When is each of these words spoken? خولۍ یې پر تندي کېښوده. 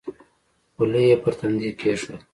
خولۍ 0.75 1.03
یې 1.09 1.15
پر 1.23 1.33
تندي 1.39 1.69
کېښوده. 1.79 2.15